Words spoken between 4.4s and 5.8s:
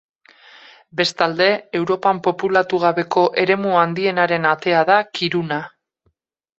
atea da Kiruna.